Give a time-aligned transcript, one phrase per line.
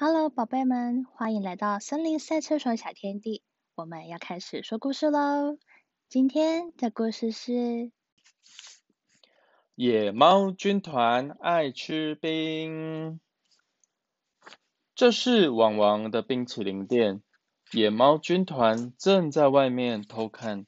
[0.00, 3.42] Hello，宝贝们，欢迎来到森林赛车手小天地。
[3.74, 5.58] 我们要开始说故事喽。
[6.08, 7.90] 今天的故事是
[9.74, 13.18] 野猫军团爱吃冰。
[14.94, 17.20] 这是王王的冰淇淋店，
[17.72, 20.64] 野猫军团正在外面偷看。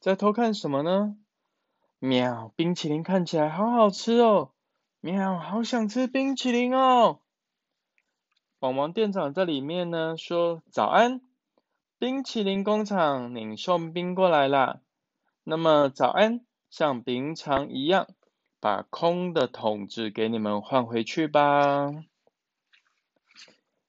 [0.00, 1.16] 在偷看什么呢？
[2.00, 4.53] 喵，冰淇淋看起来好好吃哦。
[5.04, 7.20] 喵，好想吃冰淇淋哦！
[8.58, 11.20] 王王店长在里面呢，说：“早安，
[11.98, 14.80] 冰淇淋工厂，您送冰过来啦。
[15.42, 16.40] 那么早安，
[16.70, 18.06] 像平常一样，
[18.60, 21.90] 把空的桶子给你们换回去吧。”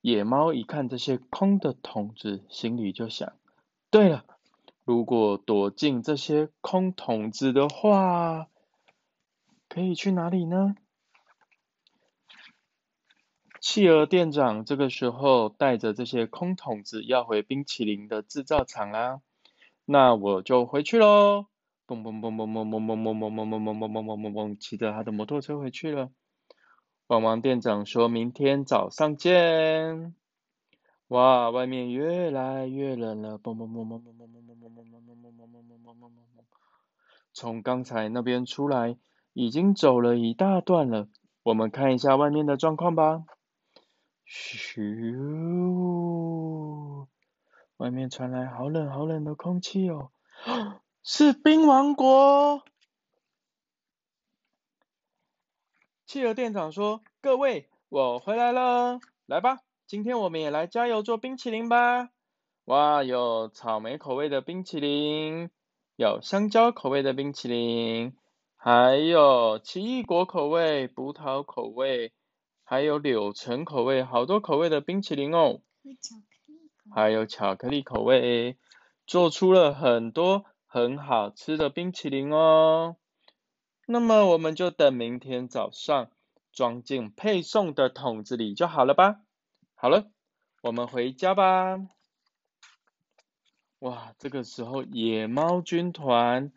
[0.00, 3.34] 野猫一看这些空的桶子，心里就想：
[3.90, 4.24] 对了，
[4.82, 8.46] 如果躲进这些空桶子的话，
[9.68, 10.74] 可以去哪里呢？
[13.62, 19.20] 企鹅店长这个时候带着这些空桶子要回冰淇淋的制造厂啦，
[19.84, 21.46] 那我就回去喽！
[21.86, 26.10] 嘣嘣嘣嘣嘣嘣嘣嘣嘣嘣嘣嘣嘣嘣嘣嘣嘣，骑着他的摩托车回去了。
[27.06, 30.16] 汪汪店长说明天早上见。
[31.06, 36.44] 哇，外面越来越冷了，嘣嘣嘣嘣嘣嘣嘣嘣嘣嘣嘣嘣嘣嘣嘣嘣
[37.32, 38.96] 从刚才那边出来，
[39.32, 41.06] 已经走了一大段了。
[41.44, 43.22] 我们看一下外面的状况吧。
[44.34, 44.86] 咻！
[47.76, 50.10] 外面传来好冷好冷的空气哦，
[51.04, 52.64] 是冰王国。
[56.06, 62.08] 企鹅店长说：“各位，我回来了，来吧，今天我们也来加油做冰淇淋吧。
[62.64, 65.50] 哇，有草莓口味的冰淇淋，
[65.96, 68.16] 有香蕉口味的冰淇淋，
[68.56, 72.14] 还有奇异果口味、葡萄口味。”
[72.72, 75.60] 还有柳橙口味，好多口味的冰淇淋哦。
[76.90, 78.56] 还有巧克力口味，
[79.06, 82.96] 做出了很多很好吃的冰淇淋哦。
[83.86, 86.10] 那么我们就等明天早上
[86.50, 89.20] 装进配送的桶子里就好了吧。
[89.74, 90.06] 好了，
[90.62, 91.78] 我们回家吧。
[93.80, 96.50] 哇，这个时候野猫军团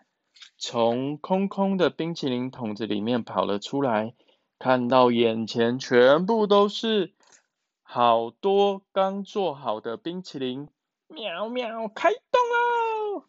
[0.57, 4.13] 从空空的冰淇淋桶子里面跑了出来。
[4.57, 7.13] 看到眼前全部都是
[7.83, 10.69] 好多刚做好的冰淇淋，
[11.07, 12.41] 喵喵，开动
[13.19, 13.25] 喽！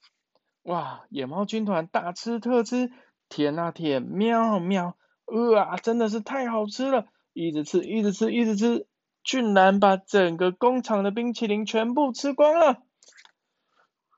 [0.62, 2.90] 哇，野猫军团大吃特吃，
[3.28, 8.86] 舔啊舔，喵喵，哇，真的是太好吃了，一直吃，一直吃，一直吃，
[9.22, 12.82] 居然把整个工厂的冰淇淋全部吃光了，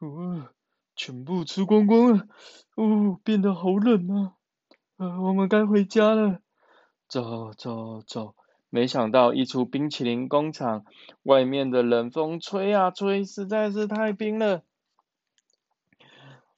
[0.00, 0.52] 哇，
[0.94, 2.28] 全部吃光光了，
[2.76, 4.34] 哦，变得好冷啊，
[4.98, 6.40] 呃，我们该回家了。
[7.08, 8.34] 走走走！
[8.70, 10.84] 没想到一出冰淇淋工厂，
[11.22, 14.62] 外面的冷风吹啊吹，实在是太冰了，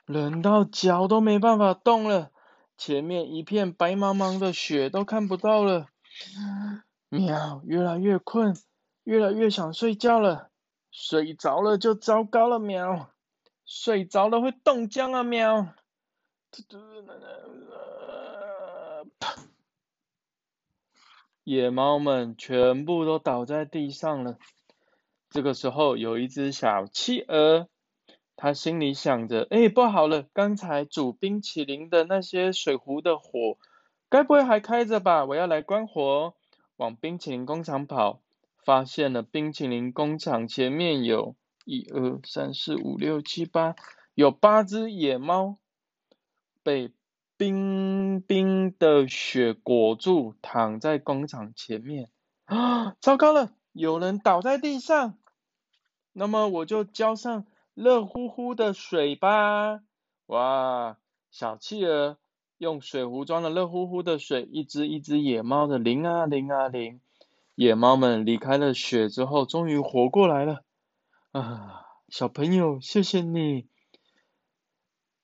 [0.06, 2.32] 冷到脚都没办法动了。
[2.76, 5.86] 前面一片白茫茫的雪都看不到了。
[7.08, 8.56] 喵，越来越困，
[9.04, 10.48] 越来越想睡觉了。
[10.90, 13.10] 睡着了就糟糕了，喵！
[13.64, 15.68] 睡着了会冻僵啊，喵！
[21.44, 24.38] 野猫们全部都倒在地上了。
[25.30, 27.68] 这个时候，有一只小企鹅，
[28.36, 33.58] 它心里想着：“哎，不好了，刚才煮冰淇淋的那些水壶的火，
[34.08, 35.24] 该不会还开着吧？
[35.24, 36.34] 我要来关火。”
[36.76, 38.22] 往冰淇淋工厂跑，
[38.64, 43.74] 发现了冰淇淋工厂前面有一二三四五六七八，
[44.14, 45.58] 有八只野猫
[46.62, 46.92] 被。
[47.40, 52.10] 冰冰的雪裹住，躺在工厂前面。
[52.44, 55.16] 啊，糟糕了，有人倒在地上。
[56.12, 59.80] 那么我就浇上热乎乎的水吧。
[60.26, 60.98] 哇，
[61.30, 62.18] 小企鹅
[62.58, 67.00] 用水壶装了热乎乎的水，一只一只野猫的淋啊淋啊淋。
[67.54, 70.62] 野猫们离开了雪之后，终于活过来了。
[71.32, 73.66] 啊，小朋友，谢谢你。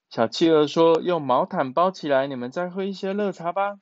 [0.09, 3.79] 小企鹅说：“用毛毯包起来，你们再喝一些热茶吧。”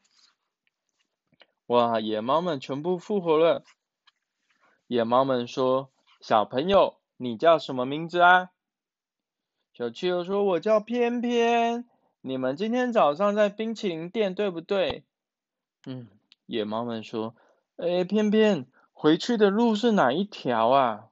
[1.68, 3.64] 哇，野猫们全部复活了。
[4.88, 5.92] 野猫们说
[6.22, 8.50] ：“小朋友，你叫什么名字啊？”
[9.74, 11.88] 小企鹅说：“我叫偏偏。”
[12.22, 15.06] 你们今天早上在冰淇淋店对不对？
[15.86, 16.08] 嗯，
[16.48, 17.36] 野猫们说
[17.78, 21.10] ：“哎，偏偏，回去的路是哪一条啊？”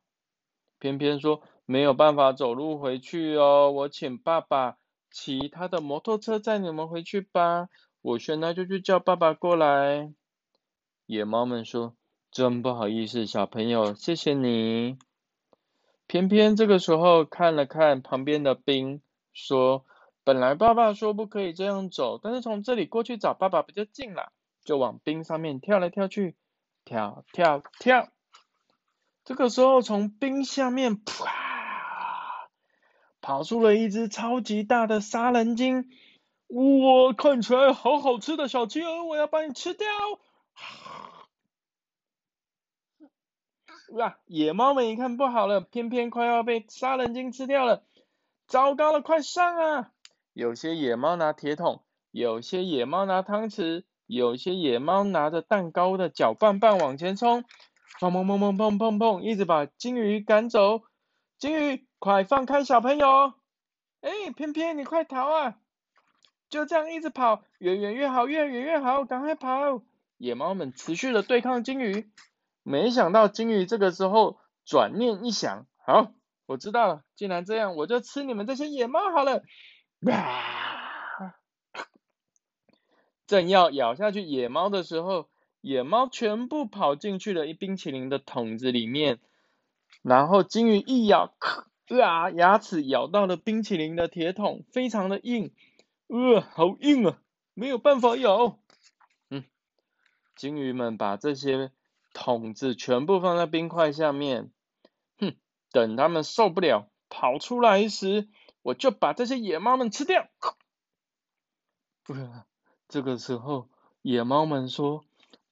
[0.80, 4.78] 偏偏说：“没有办法走路回去哦，我请爸爸。”
[5.14, 7.70] 骑他的摩托车载你们回去吧，
[8.02, 10.12] 我现在就去叫爸爸过来。
[11.06, 11.96] 野猫们说
[12.32, 14.98] ：“真不好意思，小朋友，谢谢你。
[16.08, 19.02] 偏偏这个时候看了看旁边的冰，
[19.34, 19.86] 说
[20.26, 24.32] ：“本来爸爸说不可以这样走，但是从这里过去找爸爸比较近啦，
[24.66, 26.36] 就往冰上面跳来跳去，
[26.84, 28.10] 跳跳跳。”
[29.24, 31.43] 这个时候从冰下面啪
[33.24, 35.90] 跑出了一只超级大的杀人鲸，
[36.50, 39.88] 哇，看起来好好吃的小企鹅，我要把你吃掉！
[43.94, 44.18] 哇！
[44.28, 47.84] 野猫们一看不好了，偏偏快要被杀人鲸吃掉了，
[48.46, 49.92] 糟糕了，快上啊！
[50.34, 51.82] 有些野猫拿铁桶，
[52.12, 57.46] 有些野猫拿汤匙，有些野猫拿着蛋糕的搅拌棒往前冲，
[58.02, 60.82] 砰砰砰砰砰砰砰，一直把金鱼赶走。
[61.40, 63.34] 金鱼，快放开小朋友！
[64.02, 65.56] 哎，偏偏你快逃啊！
[66.50, 69.82] 就这样一直跑，越远越好，越远越好，赶快跑！
[70.18, 72.12] 野猫们持续的对抗金鱼。
[72.62, 76.12] 没想到金鱼这个时候转念一想，好，
[76.46, 79.42] 我知道了，既然这样，我就吃你们这些野猫好了。
[83.28, 85.30] 正要咬下去野猫的时候，
[85.62, 89.22] 野猫全部跑进去了一冰淇淋的桶子里面，
[90.02, 91.34] 然后金鱼一咬，
[91.88, 95.54] 啊，牙齿咬到了冰淇淋的铁桶，非常的硬，
[96.08, 97.22] 呃，好硬啊，
[97.54, 98.60] 没有办法咬。
[99.30, 99.44] 嗯，
[100.36, 101.72] 金鱼们把这些。
[102.16, 104.52] 桶子全部放在冰块下面，
[105.18, 105.34] 哼，
[105.72, 108.30] 等他们受不了跑出来时，
[108.62, 110.28] 我就把这些野猫们吃掉。
[112.04, 112.30] 不是，
[112.88, 113.68] 这个时候
[114.04, 115.04] 野猫们说，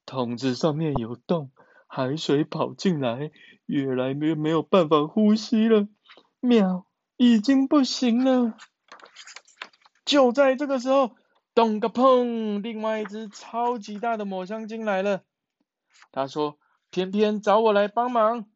[0.06, 1.50] 桶子上面有洞，
[1.88, 3.32] 海水跑进来，
[3.66, 5.88] 越来越没有办法呼吸了，
[6.42, 8.58] 喵，已经不行了。
[10.04, 11.16] 就在这个时候，
[11.54, 15.24] 咚个砰，另外一只超级大的抹香鲸来了。
[16.12, 16.58] 他说
[16.90, 18.50] ：“偏偏找我来帮忙，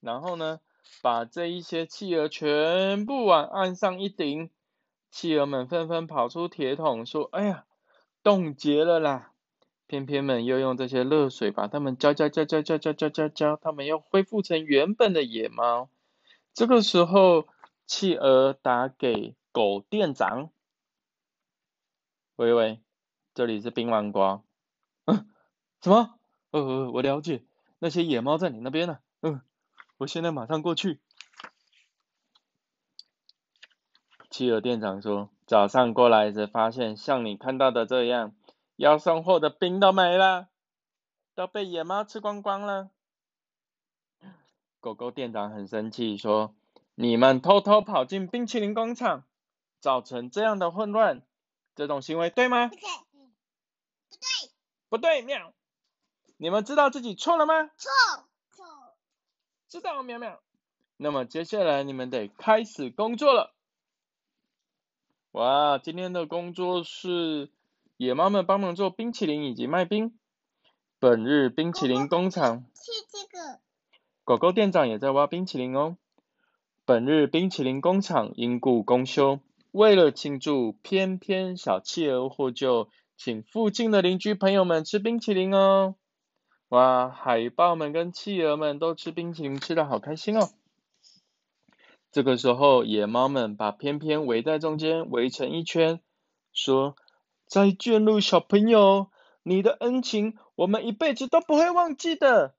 [0.00, 0.60] 然后呢，
[1.02, 4.50] 把这一些企鹅全部往岸上一顶，
[5.10, 7.64] 企鹅们纷纷跑出铁桶，说：‘哎呀，
[8.24, 9.32] 冻结了啦！’
[9.86, 15.88] 偏偏们又用这些热水把它们浇浇浇浇浇浇浇浇，它们又恢复成原本的野猫。
[16.52, 17.46] 这个时候，
[17.86, 20.50] 企鹅打给狗店长
[22.36, 22.82] ：‘喂喂，
[23.34, 24.44] 这里是冰王国。’
[25.06, 25.28] 嗯。”
[25.80, 26.18] 什么？
[26.50, 27.44] 呃，我了解，
[27.78, 28.98] 那些野猫在你那边呢。
[29.22, 29.40] 嗯，
[29.98, 31.00] 我现在马上过去。
[34.28, 38.34] 企鹅店长说：“早上过来时发现像你看到的这样，
[38.76, 40.48] 要送货的冰都没了，
[41.34, 42.90] 都被野猫吃光光了。”
[44.80, 46.54] 狗狗店长很生气，说
[46.96, 49.24] ：“你们偷偷跑进冰淇淋工厂，
[49.78, 51.22] 造成这样的混乱，
[51.74, 52.82] 这种行为对吗？”不对，
[54.08, 54.50] 不对，
[54.88, 55.52] 不对，喵。
[56.38, 57.70] 你们知道自己错了吗？
[57.76, 57.90] 错
[58.50, 58.64] 错，
[59.68, 60.40] 知道喵喵。
[60.96, 63.54] 那么接下来你们得开始工作了。
[65.32, 67.50] 哇，今天的工作是
[67.98, 70.18] 野猫们帮忙做冰淇淋以及卖冰。
[70.98, 72.64] 本日冰淇淋工厂。
[72.74, 73.60] 是这个。
[74.30, 75.96] 狗狗店长也在挖冰淇淋哦。
[76.84, 79.40] 本日冰淇淋工厂因故公休，
[79.72, 85.96] 为了庆祝翩翩小企鹅获救，请附近的邻居朋友们吃冰淇淋哦。
[86.68, 90.48] 哇，海豹们跟企鹅们都吃冰淇淋，吃的好开心哦。
[92.12, 96.00] 这个时候，野猫们把翩翩围在中间，围成一圈，
[96.52, 96.94] 说
[97.50, 99.08] ：“再见喽，小朋友，
[99.42, 102.54] 你的恩情我们一辈子都不会忘记的。”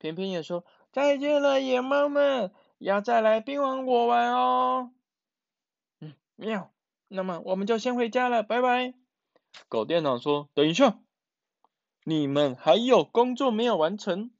[0.00, 4.90] 翩翩也说：“再见了，野猫们，要再来冰王国玩哦。”
[6.00, 6.70] 嗯，喵，
[7.08, 8.94] 那么我们就先回家了，拜拜。
[9.68, 10.98] 狗店长说：“等一下。”
[12.04, 14.30] 你们还有工作没有完成？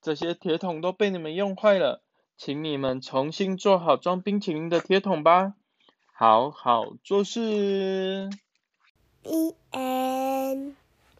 [0.00, 2.02] 这些铁桶都被你们用坏了，
[2.38, 5.54] 请你们重新做好装冰淇淋的铁桶吧，
[6.14, 8.30] 好好做事。
[9.22, 10.76] The N